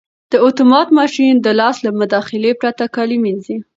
[0.31, 3.57] دا اتومات ماشین د لاس له مداخلې پرته کالي مینځي.